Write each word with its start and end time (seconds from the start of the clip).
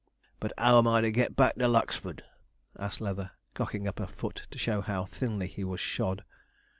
'But 0.39 0.51
how 0.57 0.79
am 0.79 0.87
I 0.87 1.01
to 1.01 1.11
get 1.11 1.35
back 1.35 1.57
to 1.59 1.67
Lucksford?' 1.67 2.23
asked 2.75 3.01
Leather, 3.01 3.33
cocking 3.53 3.87
up 3.87 3.99
a 3.99 4.07
foot 4.07 4.47
to 4.49 4.57
show 4.57 4.81
how 4.81 5.05
thinly 5.05 5.45
he 5.47 5.63
was 5.63 5.79
shod. 5.79 6.23